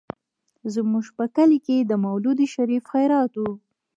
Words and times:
زموږ 0.73 1.05
په 1.17 1.25
کلي 1.35 1.59
کې 1.65 1.77
د 1.81 1.91
مولود 2.05 2.39
شريف 2.53 2.83
خيرات 2.91 3.33
و. 3.37 3.43